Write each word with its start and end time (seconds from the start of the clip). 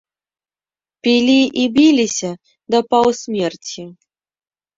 Пілі 1.07 1.35
і 1.63 1.65
біліся 1.75 2.31
да 2.73 2.79
паўсмерці. 2.95 3.87